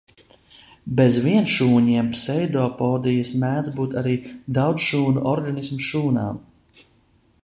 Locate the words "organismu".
5.35-5.81